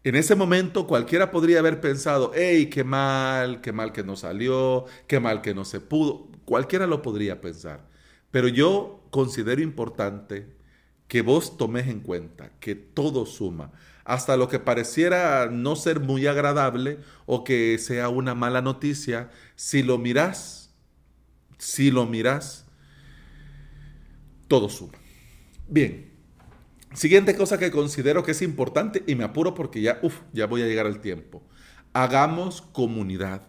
En 0.08 0.16
ese 0.16 0.34
momento 0.34 0.86
cualquiera 0.86 1.30
podría 1.30 1.58
haber 1.58 1.82
pensado, 1.82 2.32
hey, 2.34 2.70
qué 2.70 2.82
mal, 2.82 3.60
qué 3.60 3.72
mal 3.72 3.92
que 3.92 4.02
no 4.02 4.16
salió, 4.16 4.86
qué 5.06 5.20
mal 5.20 5.42
que 5.42 5.54
no 5.54 5.66
se 5.66 5.82
pudo. 5.82 6.28
Cualquiera 6.46 6.86
lo 6.86 7.02
podría 7.02 7.42
pensar. 7.42 7.86
Pero 8.30 8.48
yo 8.48 9.02
considero 9.10 9.60
importante 9.60 10.46
que 11.08 11.20
vos 11.20 11.58
tomes 11.58 11.88
en 11.88 12.00
cuenta 12.00 12.52
que 12.58 12.74
todo 12.74 13.26
suma, 13.26 13.70
hasta 14.06 14.38
lo 14.38 14.48
que 14.48 14.58
pareciera 14.58 15.50
no 15.52 15.76
ser 15.76 16.00
muy 16.00 16.26
agradable 16.26 17.00
o 17.26 17.44
que 17.44 17.76
sea 17.76 18.08
una 18.08 18.34
mala 18.34 18.62
noticia, 18.62 19.28
si 19.56 19.82
lo 19.82 19.98
miras, 19.98 20.74
si 21.58 21.90
lo 21.90 22.06
miras, 22.06 22.64
todo 24.48 24.70
suma. 24.70 24.94
Bien, 25.68 26.07
Siguiente 26.94 27.36
cosa 27.36 27.58
que 27.58 27.70
considero 27.70 28.22
que 28.22 28.32
es 28.32 28.42
importante 28.42 29.02
y 29.06 29.14
me 29.14 29.24
apuro 29.24 29.54
porque 29.54 29.80
ya, 29.82 30.00
ya 30.32 30.46
voy 30.46 30.62
a 30.62 30.66
llegar 30.66 30.86
al 30.86 31.00
tiempo. 31.00 31.42
Hagamos 31.92 32.62
comunidad, 32.62 33.48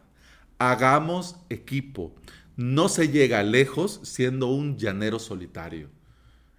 hagamos 0.57 1.37
equipo. 1.49 2.15
No 2.57 2.89
se 2.89 3.07
llega 3.07 3.41
lejos 3.43 4.01
siendo 4.03 4.47
un 4.47 4.77
llanero 4.77 5.19
solitario. 5.19 5.89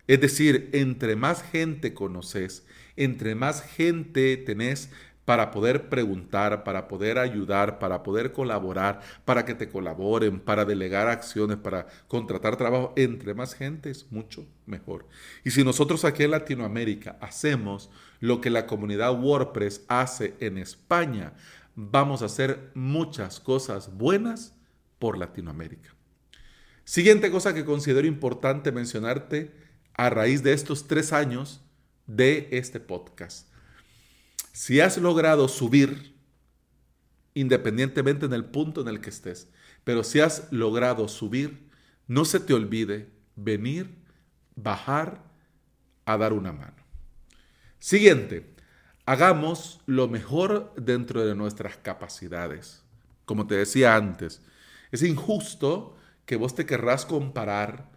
Es 0.06 0.20
decir, 0.20 0.70
entre 0.72 1.14
más 1.14 1.42
gente 1.42 1.94
conoces, 1.94 2.66
entre 2.96 3.34
más 3.34 3.62
gente 3.62 4.36
tenés 4.38 4.90
para 5.30 5.52
poder 5.52 5.88
preguntar, 5.88 6.64
para 6.64 6.88
poder 6.88 7.16
ayudar, 7.16 7.78
para 7.78 8.02
poder 8.02 8.32
colaborar, 8.32 9.00
para 9.24 9.44
que 9.44 9.54
te 9.54 9.68
colaboren, 9.68 10.40
para 10.40 10.64
delegar 10.64 11.06
acciones, 11.06 11.56
para 11.56 11.86
contratar 12.08 12.56
trabajo, 12.56 12.92
entre 12.96 13.32
más 13.32 13.54
gente 13.54 13.90
es 13.90 14.10
mucho 14.10 14.44
mejor. 14.66 15.06
Y 15.44 15.52
si 15.52 15.62
nosotros 15.62 16.04
aquí 16.04 16.24
en 16.24 16.32
Latinoamérica 16.32 17.16
hacemos 17.20 17.90
lo 18.18 18.40
que 18.40 18.50
la 18.50 18.66
comunidad 18.66 19.22
WordPress 19.22 19.84
hace 19.86 20.34
en 20.40 20.58
España, 20.58 21.34
vamos 21.76 22.22
a 22.22 22.24
hacer 22.24 22.72
muchas 22.74 23.38
cosas 23.38 23.96
buenas 23.96 24.56
por 24.98 25.16
Latinoamérica. 25.16 25.94
Siguiente 26.82 27.30
cosa 27.30 27.54
que 27.54 27.64
considero 27.64 28.08
importante 28.08 28.72
mencionarte 28.72 29.54
a 29.94 30.10
raíz 30.10 30.42
de 30.42 30.54
estos 30.54 30.88
tres 30.88 31.12
años 31.12 31.60
de 32.08 32.48
este 32.50 32.80
podcast 32.80 33.49
si 34.52 34.80
has 34.80 34.98
logrado 34.98 35.48
subir, 35.48 36.16
independientemente 37.34 38.26
en 38.26 38.32
el 38.32 38.44
punto 38.44 38.80
en 38.80 38.88
el 38.88 39.00
que 39.00 39.10
estés, 39.10 39.48
pero 39.84 40.04
si 40.04 40.20
has 40.20 40.52
logrado 40.52 41.08
subir, 41.08 41.70
no 42.06 42.24
se 42.24 42.40
te 42.40 42.52
olvide 42.52 43.10
venir, 43.36 43.96
bajar, 44.56 45.30
a 46.04 46.16
dar 46.16 46.32
una 46.32 46.52
mano. 46.52 46.82
Siguiente, 47.78 48.54
hagamos 49.06 49.80
lo 49.86 50.08
mejor 50.08 50.74
dentro 50.76 51.24
de 51.24 51.34
nuestras 51.34 51.76
capacidades. 51.76 52.82
Como 53.24 53.46
te 53.46 53.54
decía 53.54 53.94
antes, 53.94 54.42
es 54.90 55.02
injusto 55.02 55.96
que 56.26 56.36
vos 56.36 56.54
te 56.54 56.66
querrás 56.66 57.06
comparar. 57.06 57.90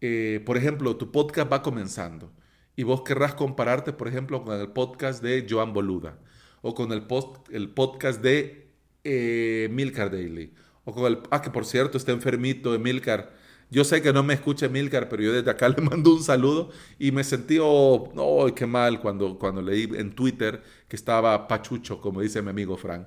Eh, 0.00 0.42
por 0.44 0.56
ejemplo, 0.56 0.96
tu 0.96 1.12
podcast 1.12 1.52
va 1.52 1.62
comenzando 1.62 2.32
y 2.76 2.84
vos 2.84 3.02
querrás 3.02 3.34
compararte, 3.34 3.92
por 3.92 4.08
ejemplo, 4.08 4.44
con 4.44 4.58
el 4.58 4.68
podcast 4.68 5.22
de 5.22 5.46
Joan 5.48 5.72
Boluda 5.72 6.18
o 6.62 6.74
con 6.74 6.92
el, 6.92 7.02
post, 7.02 7.48
el 7.50 7.70
podcast 7.70 8.22
de 8.22 8.68
eh, 9.04 9.68
Milcar 9.70 10.10
Daily 10.10 10.52
o 10.84 10.92
con 10.92 11.06
el... 11.06 11.18
Ah, 11.30 11.42
que 11.42 11.50
por 11.50 11.64
cierto 11.64 11.98
está 11.98 12.12
enfermito 12.12 12.78
Milcar. 12.78 13.34
Yo 13.70 13.84
sé 13.84 14.02
que 14.02 14.12
no 14.12 14.22
me 14.22 14.34
escucha 14.34 14.68
Milcar, 14.68 15.08
pero 15.08 15.22
yo 15.22 15.32
desde 15.32 15.50
acá 15.50 15.68
le 15.76 15.82
mando 15.82 16.14
un 16.14 16.22
saludo 16.22 16.70
y 16.98 17.12
me 17.12 17.24
sentí, 17.24 17.58
oh, 17.60 18.12
oh, 18.16 18.54
qué 18.54 18.66
mal 18.66 19.00
cuando, 19.00 19.38
cuando 19.38 19.62
leí 19.62 19.88
en 19.94 20.14
Twitter 20.14 20.62
que 20.88 20.96
estaba 20.96 21.48
pachucho, 21.48 22.00
como 22.00 22.20
dice 22.20 22.42
mi 22.42 22.50
amigo 22.50 22.76
Frank. 22.76 23.06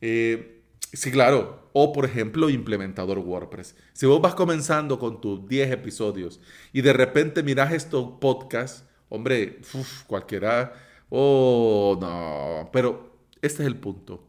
Eh, 0.00 0.55
Sí, 0.92 1.10
claro. 1.10 1.70
O, 1.72 1.92
por 1.92 2.04
ejemplo, 2.04 2.48
implementador 2.48 3.18
WordPress. 3.18 3.76
Si 3.92 4.06
vos 4.06 4.20
vas 4.20 4.34
comenzando 4.34 4.98
con 4.98 5.20
tus 5.20 5.46
10 5.46 5.72
episodios 5.72 6.40
y 6.72 6.80
de 6.80 6.92
repente 6.92 7.42
miras 7.42 7.72
estos 7.72 8.18
podcasts, 8.20 8.84
hombre, 9.08 9.60
cualquiera, 10.06 10.72
oh, 11.10 11.98
no. 12.00 12.70
Pero 12.72 13.18
este 13.42 13.62
es 13.62 13.66
el 13.66 13.76
punto. 13.76 14.26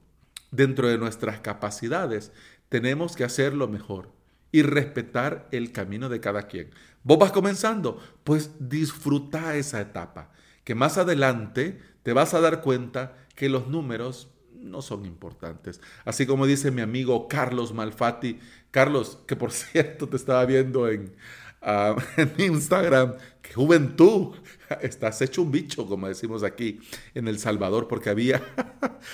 Dentro 0.51 0.88
de 0.89 0.98
nuestras 0.98 1.39
capacidades, 1.39 2.32
tenemos 2.70 3.16
que 3.16 3.24
hacerlo 3.24 3.68
mejor 3.68 4.12
y 4.51 4.62
respetar 4.62 5.48
el 5.51 5.72
camino 5.72 6.10
de 6.10 6.20
cada 6.20 6.44
quien. 6.44 6.72
Vos 7.04 7.20
vas 7.20 7.32
comenzando, 7.32 8.01
pues 8.24 8.51
disfruta 8.60 9.56
esa 9.56 9.80
etapa, 9.80 10.32
que 10.63 10.75
más 10.75 10.98
adelante 10.98 11.80
te 12.04 12.13
vas 12.13 12.34
a 12.34 12.42
dar 12.42 12.62
cuenta 12.62 13.16
que 13.36 13.50
los 13.50 13.68
números 13.68 14.30
no 14.62 14.82
son 14.82 15.06
importantes. 15.06 15.82
Así 16.06 16.26
como 16.26 16.46
dice 16.46 16.72
mi 16.72 16.82
amigo 16.82 17.28
Carlos 17.28 17.74
Malfatti, 17.74 18.40
Carlos, 18.72 19.20
que 19.28 19.36
por 19.36 19.52
cierto 19.54 20.08
te 20.08 20.18
estaba 20.18 20.46
viendo 20.46 20.88
en, 20.88 21.16
ah, 21.62 21.96
Instagram, 22.38 23.16
juventud, 23.54 24.36
estás 24.82 25.22
hecho 25.22 25.42
un 25.42 25.52
bicho, 25.52 25.86
como 25.88 26.08
decimos 26.08 26.44
aquí 26.44 26.80
en 27.14 27.28
El 27.28 27.40
Salvador, 27.40 27.88
porque 27.88 28.10
había, 28.10 28.42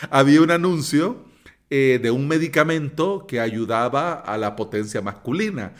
había 0.09 0.41
un 0.41 0.51
anuncio 0.51 1.25
eh, 1.69 1.99
de 2.01 2.11
un 2.11 2.27
medicamento 2.27 3.25
que 3.27 3.39
ayudaba 3.39 4.13
a 4.13 4.37
la 4.37 4.55
potencia 4.55 5.01
masculina. 5.01 5.73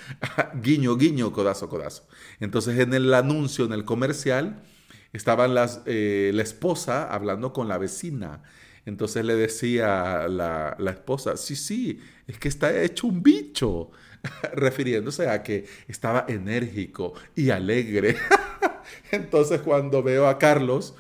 guiño, 0.62 0.98
guiño, 0.98 1.32
codazo, 1.32 1.70
codazo. 1.70 2.08
Entonces 2.40 2.80
en 2.80 2.94
el 2.94 3.14
anuncio, 3.14 3.66
en 3.66 3.74
el 3.74 3.86
comercial, 3.86 4.64
estaban 5.12 5.54
las, 5.54 5.82
eh, 5.86 6.32
la 6.34 6.42
esposa 6.42 7.14
hablando 7.14 7.54
con 7.54 7.68
la 7.68 7.78
vecina 7.78 8.42
entonces 8.86 9.24
le 9.26 9.36
decía 9.36 10.28
la, 10.28 10.76
la 10.78 10.92
esposa, 10.92 11.38
sí, 11.38 11.56
sí, 11.56 12.00
es 12.28 12.38
que 12.38 12.48
está 12.48 12.82
hecho 12.82 13.08
un 13.08 13.24
bicho, 13.24 13.92
refiriéndose 14.54 15.30
a 15.30 15.44
que 15.44 15.66
estaba 15.88 16.26
enérgico 16.28 17.14
y 17.36 17.50
alegre. 17.50 18.16
Entonces 19.12 19.62
cuando 19.62 20.04
veo 20.04 20.28
a 20.28 20.38
Carlos, 20.38 20.96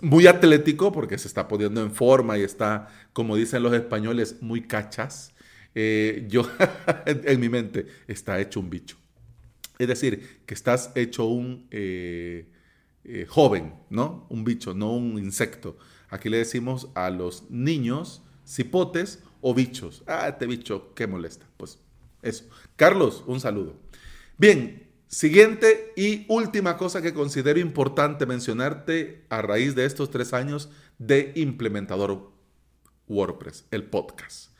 muy 0.00 0.26
atlético, 0.26 0.92
porque 0.92 1.18
se 1.18 1.28
está 1.28 1.48
poniendo 1.48 1.82
en 1.82 1.92
forma 1.92 2.38
y 2.38 2.42
está, 2.42 2.88
como 3.12 3.36
dicen 3.36 3.62
los 3.62 3.72
españoles, 3.72 4.36
muy 4.40 4.62
cachas, 4.62 5.34
eh, 5.74 6.26
yo 6.28 6.48
en, 7.06 7.40
mi 7.40 7.48
mente 7.48 7.86
está 8.06 8.40
hecho 8.40 8.60
un 8.60 8.70
bicho. 8.70 8.96
Es 9.78 9.88
decir, 9.88 10.42
que 10.44 10.54
estás 10.54 10.90
hecho 10.96 11.26
un 11.26 11.68
eh, 11.70 12.48
eh, 13.04 13.26
joven, 13.28 13.74
¿no? 13.90 14.26
Un 14.28 14.44
bicho, 14.44 14.74
no 14.74 14.92
un 14.92 15.18
insecto. 15.18 15.78
Aquí 16.10 16.28
le 16.28 16.38
decimos 16.38 16.88
a 16.94 17.10
los 17.10 17.50
niños 17.50 18.22
cipotes 18.46 19.22
o 19.40 19.54
bichos. 19.54 20.02
Ah, 20.06 20.28
este 20.28 20.46
bicho, 20.46 20.94
qué 20.94 21.06
molesta. 21.06 21.46
Pues 21.56 21.78
eso. 22.22 22.44
Carlos, 22.76 23.24
un 23.26 23.40
saludo. 23.40 23.76
Bien, 24.36 24.88
siguiente 25.06 25.92
y 25.96 26.24
última 26.28 26.76
cosa 26.76 27.02
que 27.02 27.14
considero 27.14 27.58
importante 27.58 28.26
mencionarte 28.26 29.24
a 29.28 29.42
raíz 29.42 29.74
de 29.74 29.84
estos 29.84 30.10
tres 30.10 30.32
años 30.32 30.70
de 30.98 31.32
implementador 31.36 32.32
WordPress, 33.06 33.66
el 33.70 33.84
podcast. 33.84 34.50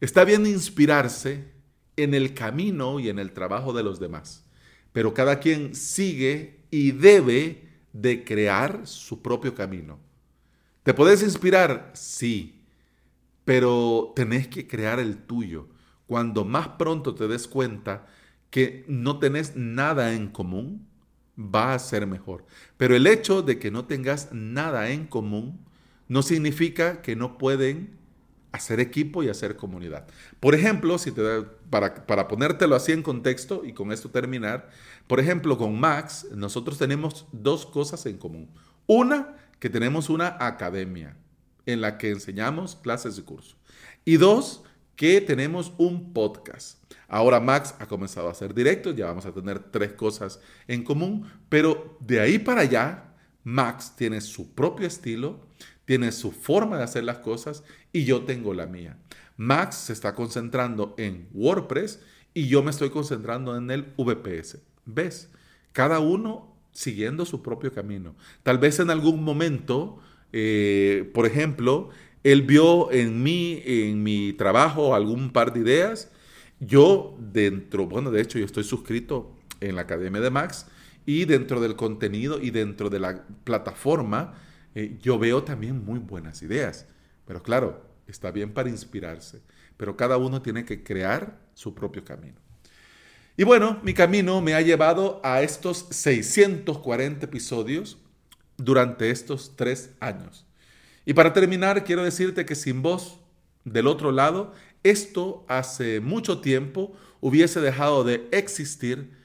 Está 0.00 0.24
bien 0.24 0.46
inspirarse 0.46 1.52
en 1.96 2.14
el 2.14 2.34
camino 2.34 3.00
y 3.00 3.08
en 3.08 3.18
el 3.18 3.32
trabajo 3.32 3.72
de 3.72 3.82
los 3.82 3.98
demás, 3.98 4.44
pero 4.92 5.14
cada 5.14 5.40
quien 5.40 5.74
sigue 5.74 6.60
y 6.70 6.92
debe 6.92 7.68
de 7.92 8.24
crear 8.24 8.86
su 8.86 9.22
propio 9.22 9.54
camino. 9.54 9.98
¿Te 10.88 10.94
puedes 10.94 11.22
inspirar? 11.22 11.90
Sí, 11.92 12.62
pero 13.44 14.14
tenés 14.16 14.48
que 14.48 14.66
crear 14.66 14.98
el 14.98 15.18
tuyo. 15.18 15.68
Cuando 16.06 16.46
más 16.46 16.66
pronto 16.78 17.14
te 17.14 17.28
des 17.28 17.46
cuenta 17.46 18.06
que 18.48 18.86
no 18.88 19.18
tenés 19.18 19.54
nada 19.54 20.14
en 20.14 20.28
común, 20.28 20.88
va 21.38 21.74
a 21.74 21.78
ser 21.78 22.06
mejor. 22.06 22.46
Pero 22.78 22.96
el 22.96 23.06
hecho 23.06 23.42
de 23.42 23.58
que 23.58 23.70
no 23.70 23.84
tengas 23.84 24.32
nada 24.32 24.88
en 24.88 25.06
común 25.06 25.60
no 26.08 26.22
significa 26.22 27.02
que 27.02 27.16
no 27.16 27.36
pueden 27.36 27.98
hacer 28.52 28.80
equipo 28.80 29.22
y 29.22 29.28
hacer 29.28 29.56
comunidad. 29.56 30.06
Por 30.40 30.54
ejemplo, 30.54 30.96
si 30.96 31.12
te 31.12 31.42
para, 31.68 32.06
para 32.06 32.28
ponértelo 32.28 32.74
así 32.74 32.92
en 32.92 33.02
contexto 33.02 33.62
y 33.62 33.74
con 33.74 33.92
esto 33.92 34.08
terminar, 34.08 34.70
por 35.06 35.20
ejemplo, 35.20 35.58
con 35.58 35.78
Max, 35.78 36.28
nosotros 36.34 36.78
tenemos 36.78 37.26
dos 37.30 37.66
cosas 37.66 38.06
en 38.06 38.16
común. 38.16 38.48
Una, 38.86 39.36
que 39.58 39.70
tenemos 39.70 40.10
una 40.10 40.36
academia 40.40 41.16
en 41.66 41.80
la 41.80 41.98
que 41.98 42.10
enseñamos 42.10 42.76
clases 42.76 43.16
de 43.16 43.22
curso. 43.22 43.56
Y 44.04 44.16
dos, 44.16 44.64
que 44.98 45.20
tenemos 45.20 45.72
un 45.78 46.12
podcast. 46.12 46.82
Ahora 47.06 47.38
Max 47.38 47.74
ha 47.78 47.86
comenzado 47.86 48.28
a 48.28 48.32
hacer 48.32 48.52
directos, 48.52 48.96
ya 48.96 49.06
vamos 49.06 49.26
a 49.26 49.32
tener 49.32 49.60
tres 49.70 49.92
cosas 49.92 50.40
en 50.66 50.82
común, 50.82 51.30
pero 51.48 51.96
de 52.00 52.20
ahí 52.20 52.38
para 52.38 52.62
allá, 52.62 53.14
Max 53.44 53.94
tiene 53.96 54.20
su 54.20 54.54
propio 54.54 54.86
estilo, 54.86 55.46
tiene 55.84 56.10
su 56.10 56.32
forma 56.32 56.76
de 56.76 56.82
hacer 56.82 57.04
las 57.04 57.18
cosas 57.18 57.62
y 57.92 58.04
yo 58.04 58.24
tengo 58.24 58.52
la 58.54 58.66
mía. 58.66 58.98
Max 59.36 59.76
se 59.76 59.92
está 59.92 60.14
concentrando 60.14 60.96
en 60.98 61.28
WordPress 61.32 62.00
y 62.34 62.48
yo 62.48 62.64
me 62.64 62.70
estoy 62.70 62.90
concentrando 62.90 63.56
en 63.56 63.70
el 63.70 63.94
VPS. 63.96 64.58
¿Ves? 64.84 65.30
Cada 65.72 66.00
uno 66.00 66.57
siguiendo 66.78 67.26
su 67.26 67.42
propio 67.42 67.72
camino. 67.72 68.14
Tal 68.44 68.58
vez 68.58 68.78
en 68.78 68.90
algún 68.90 69.24
momento, 69.24 69.98
eh, 70.32 71.10
por 71.12 71.26
ejemplo, 71.26 71.90
él 72.22 72.42
vio 72.42 72.92
en 72.92 73.20
mí, 73.20 73.60
en 73.64 74.04
mi 74.04 74.32
trabajo, 74.32 74.94
algún 74.94 75.32
par 75.32 75.52
de 75.52 75.60
ideas. 75.60 76.12
Yo 76.60 77.16
dentro, 77.18 77.86
bueno, 77.86 78.12
de 78.12 78.20
hecho 78.20 78.38
yo 78.38 78.44
estoy 78.44 78.62
suscrito 78.62 79.36
en 79.60 79.74
la 79.74 79.82
Academia 79.82 80.20
de 80.20 80.30
Max 80.30 80.66
y 81.04 81.24
dentro 81.24 81.60
del 81.60 81.74
contenido 81.74 82.40
y 82.40 82.50
dentro 82.50 82.90
de 82.90 83.00
la 83.00 83.26
plataforma, 83.42 84.34
eh, 84.76 84.98
yo 85.02 85.18
veo 85.18 85.42
también 85.42 85.84
muy 85.84 85.98
buenas 85.98 86.42
ideas. 86.42 86.86
Pero 87.26 87.42
claro, 87.42 87.82
está 88.06 88.30
bien 88.30 88.52
para 88.52 88.68
inspirarse, 88.68 89.42
pero 89.76 89.96
cada 89.96 90.16
uno 90.16 90.42
tiene 90.42 90.64
que 90.64 90.84
crear 90.84 91.40
su 91.54 91.74
propio 91.74 92.04
camino. 92.04 92.47
Y 93.38 93.44
bueno, 93.44 93.78
mi 93.84 93.94
camino 93.94 94.40
me 94.40 94.54
ha 94.54 94.60
llevado 94.62 95.20
a 95.22 95.42
estos 95.42 95.86
640 95.90 97.24
episodios 97.24 97.96
durante 98.56 99.12
estos 99.12 99.52
tres 99.54 99.90
años. 100.00 100.44
Y 101.06 101.14
para 101.14 101.32
terminar, 101.32 101.84
quiero 101.84 102.02
decirte 102.02 102.44
que 102.44 102.56
sin 102.56 102.82
vos 102.82 103.20
del 103.64 103.86
otro 103.86 104.10
lado, 104.10 104.54
esto 104.82 105.46
hace 105.46 106.00
mucho 106.00 106.40
tiempo 106.40 106.96
hubiese 107.20 107.60
dejado 107.60 108.02
de 108.02 108.26
existir, 108.32 109.16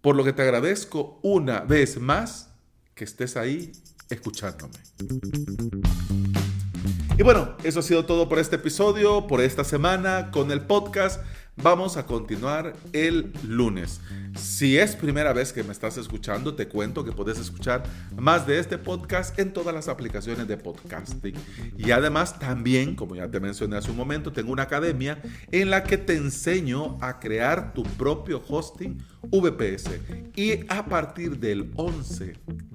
por 0.00 0.16
lo 0.16 0.24
que 0.24 0.32
te 0.32 0.42
agradezco 0.42 1.20
una 1.22 1.60
vez 1.60 2.00
más 2.00 2.52
que 2.96 3.04
estés 3.04 3.36
ahí 3.36 3.70
escuchándome. 4.10 4.80
Y 7.16 7.22
bueno, 7.22 7.56
eso 7.62 7.78
ha 7.78 7.82
sido 7.82 8.06
todo 8.06 8.28
por 8.28 8.40
este 8.40 8.56
episodio, 8.56 9.28
por 9.28 9.40
esta 9.40 9.62
semana 9.62 10.32
con 10.32 10.50
el 10.50 10.62
podcast. 10.62 11.22
Vamos 11.56 11.98
a 11.98 12.06
continuar 12.06 12.72
el 12.94 13.30
lunes. 13.46 14.00
Si 14.34 14.78
es 14.78 14.96
primera 14.96 15.34
vez 15.34 15.52
que 15.52 15.62
me 15.62 15.72
estás 15.72 15.98
escuchando, 15.98 16.54
te 16.54 16.66
cuento 16.66 17.04
que 17.04 17.12
puedes 17.12 17.38
escuchar 17.38 17.82
más 18.16 18.46
de 18.46 18.58
este 18.58 18.78
podcast 18.78 19.38
en 19.38 19.52
todas 19.52 19.74
las 19.74 19.88
aplicaciones 19.88 20.48
de 20.48 20.56
podcasting. 20.56 21.34
Y 21.76 21.90
además 21.90 22.38
también, 22.38 22.96
como 22.96 23.16
ya 23.16 23.30
te 23.30 23.38
mencioné 23.38 23.76
hace 23.76 23.90
un 23.90 23.98
momento, 23.98 24.32
tengo 24.32 24.50
una 24.50 24.62
academia 24.62 25.20
en 25.50 25.68
la 25.68 25.84
que 25.84 25.98
te 25.98 26.16
enseño 26.16 26.96
a 27.02 27.20
crear 27.20 27.74
tu 27.74 27.82
propio 27.82 28.42
hosting 28.48 28.96
VPS. 29.30 29.90
Y 30.34 30.64
a 30.70 30.86
partir 30.86 31.38
del 31.38 31.70
11 31.76 32.32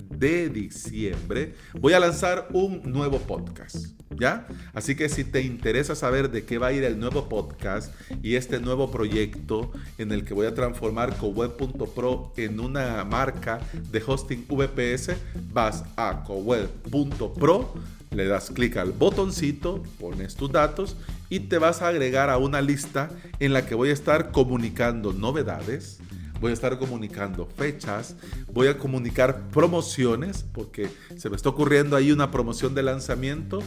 de 0.10 0.50
diciembre 0.50 1.56
voy 1.80 1.94
a 1.94 2.00
lanzar 2.00 2.48
un 2.54 2.84
nuevo 2.84 3.18
podcast. 3.18 3.97
¿Ya? 4.16 4.48
Así 4.74 4.96
que 4.96 5.10
si 5.10 5.24
te 5.24 5.42
interesa 5.42 5.96
saber 5.96 6.32
de 6.32 6.46
qué 6.46 6.58
va 6.58 6.68
a 6.68 6.74
ir 6.74 6.84
el 6.84 7.00
nuevo 7.00 7.28
podcast 7.28 7.94
y 8.24 8.36
este 8.36 8.60
nuevo 8.60 8.90
proyecto 8.90 9.72
en 9.98 10.12
el 10.12 10.24
que 10.24 10.34
voy 10.34 10.48
a 10.48 10.54
transformar 10.54 11.18
coweb.pro 11.18 12.32
en 12.38 12.60
una 12.60 13.04
marca 13.04 13.60
de 13.92 14.02
hosting 14.06 14.46
VPS, 14.48 15.12
vas 15.52 15.84
a 15.98 16.24
coweb.pro, 16.24 17.74
le 18.12 18.28
das 18.28 18.50
clic 18.50 18.78
al 18.78 18.92
botoncito, 18.92 19.84
pones 20.00 20.36
tus 20.36 20.52
datos 20.52 20.96
y 21.30 21.42
te 21.42 21.58
vas 21.58 21.82
a 21.82 21.90
agregar 21.90 22.30
a 22.30 22.38
una 22.38 22.62
lista 22.62 23.10
en 23.40 23.54
la 23.54 23.66
que 23.66 23.76
voy 23.76 23.90
a 23.90 23.94
estar 23.94 24.32
comunicando 24.32 25.14
novedades, 25.14 26.00
voy 26.40 26.52
a 26.52 26.54
estar 26.54 26.78
comunicando 26.80 27.46
fechas, 27.46 28.16
voy 28.54 28.68
a 28.68 28.78
comunicar 28.78 29.50
promociones, 29.50 30.46
porque 30.54 30.90
se 31.18 31.30
me 31.30 31.36
está 31.36 31.50
ocurriendo 31.50 31.96
ahí 31.96 32.12
una 32.12 32.32
promoción 32.32 32.76
de 32.76 32.84
lanzamiento 32.84 33.60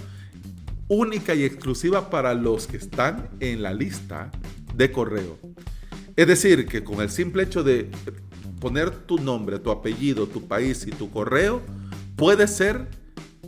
única 0.91 1.37
y 1.37 1.45
exclusiva 1.45 2.11
para 2.11 2.35
los 2.35 2.67
que 2.67 2.77
están 2.77 3.29
en 3.39 3.63
la 3.63 3.73
lista 3.73 4.31
de 4.75 4.91
correo. 4.91 5.39
Es 6.17 6.27
decir, 6.27 6.67
que 6.67 6.83
con 6.83 7.01
el 7.01 7.11
simple 7.11 7.45
hecho 7.45 7.63
de 7.63 7.89
poner 8.61 8.91
tu 8.91 9.17
nombre, 9.19 9.61
tu 9.61 9.71
apellido, 9.71 10.27
tu 10.27 10.49
país 10.49 10.85
y 10.89 10.91
tu 10.91 11.09
correo, 11.09 11.63
puede 12.17 12.49
ser 12.49 12.89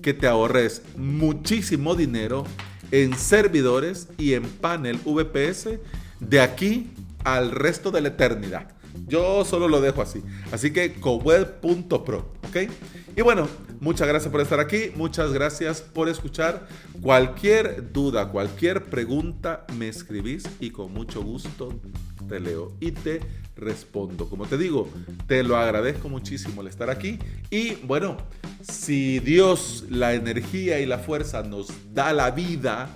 que 0.03 0.15
te 0.15 0.29
ahorres 0.29 0.83
muchísimo 0.97 1.97
dinero 1.97 2.45
en 2.93 3.17
servidores 3.17 4.09
y 4.19 4.35
en 4.35 4.45
panel 4.45 5.01
VPS 5.05 5.81
de 6.21 6.41
aquí 6.41 6.93
al 7.25 7.51
resto 7.51 7.91
de 7.91 8.03
la 8.03 8.09
eternidad. 8.09 8.69
Yo 9.09 9.45
solo 9.45 9.67
lo 9.67 9.81
dejo 9.81 10.01
así. 10.01 10.23
Así 10.53 10.73
que 10.73 10.93
coweb.pro, 10.93 12.33
¿ok? 12.53 12.71
Y 13.17 13.23
bueno, 13.23 13.49
muchas 13.81 14.07
gracias 14.07 14.31
por 14.31 14.41
estar 14.43 14.61
aquí, 14.61 14.91
muchas 14.95 15.33
gracias 15.33 15.81
por 15.81 16.09
escuchar. 16.09 16.69
Cualquier 17.01 17.93
duda, 17.93 18.29
cualquier 18.29 18.85
pregunta, 18.85 19.65
me 19.79 19.89
escribís 19.89 20.45
y 20.61 20.71
con 20.71 20.93
mucho 20.93 21.23
gusto 21.23 21.81
te 22.29 22.41
leo 22.41 22.75
y 22.79 22.93
te 22.93 23.21
respondo. 23.57 24.29
Como 24.29 24.47
te 24.47 24.59
digo, 24.59 24.89
te 25.27 25.43
lo 25.43 25.57
agradezco 25.57 26.09
muchísimo 26.09 26.61
el 26.61 26.69
estar 26.69 26.91
aquí. 26.91 27.19
Y 27.51 27.77
bueno, 27.77 28.19
si 28.61 29.19
Dios, 29.19 29.85
la 29.89 30.13
energía 30.13 30.81
y 30.81 30.87
la 30.87 30.99
fuerza 30.99 31.43
nos 31.43 31.69
da 31.95 32.13
la 32.13 32.31
vida 32.31 32.91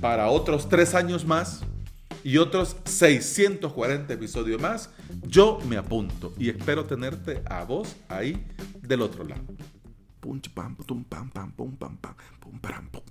para 0.00 0.28
otros 0.28 0.68
tres 0.68 0.94
años 0.94 1.24
más 1.24 1.62
y 2.22 2.38
otros 2.38 2.76
640 2.84 4.14
episodios 4.14 4.60
más, 4.60 4.90
yo 5.26 5.58
me 5.68 5.76
apunto 5.76 6.32
y 6.38 6.48
espero 6.48 6.84
tenerte 6.84 7.42
a 7.44 7.64
vos 7.64 7.96
ahí 8.08 8.44
del 8.86 9.02
otro 9.02 9.24
lado. 9.24 9.42
Pum, 10.20 10.40
pam, 10.54 10.74
pum, 10.76 11.04
pam, 11.04 11.30
pam, 11.30 11.52
pum, 11.52 11.76
pam, 11.76 11.96
pam, 11.98 12.16
pum, 12.40 12.58
pam, 12.58 12.88
pum, 12.90 13.02